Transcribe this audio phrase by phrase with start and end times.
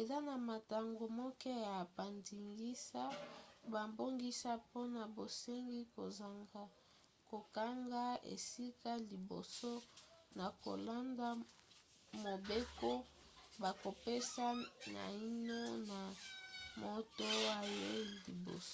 [0.00, 3.02] eza na mantango moke ya bandingisa
[3.72, 6.62] babongisa mpona bosengi kozanga
[7.28, 8.02] kokanga
[8.34, 9.72] esika liboso
[10.38, 11.28] na kolanda
[12.22, 12.90] mobeko
[13.62, 14.46] bakopesa
[14.94, 15.98] naino na
[16.80, 17.28] moto
[17.58, 18.70] ayei liboso